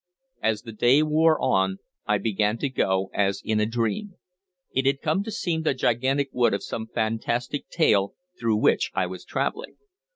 As 0.41 0.63
the 0.63 0.71
day 0.71 1.03
wore 1.03 1.39
on, 1.39 1.77
I 2.07 2.17
began 2.17 2.57
to 2.57 2.69
go 2.69 3.11
as 3.13 3.39
in 3.45 3.59
a 3.59 3.67
dream. 3.67 4.15
It 4.73 4.87
had 4.87 4.99
come 4.99 5.21
to 5.25 5.31
seem 5.31 5.61
the 5.61 5.75
gigantic 5.75 6.29
wood 6.31 6.55
of 6.55 6.63
some 6.63 6.87
fantastic 6.87 7.69
tale 7.69 8.15
through 8.39 8.55
which 8.57 8.89
I 8.95 9.05
was 9.05 9.23
traveling. 9.23 9.77